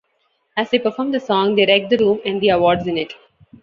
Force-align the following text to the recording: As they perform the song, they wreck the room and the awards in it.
As 0.57 0.71
they 0.71 0.79
perform 0.79 1.11
the 1.11 1.19
song, 1.19 1.53
they 1.55 1.67
wreck 1.67 1.89
the 1.91 1.97
room 1.97 2.21
and 2.25 2.41
the 2.41 2.49
awards 2.49 2.87
in 2.87 2.97
it. 2.97 3.13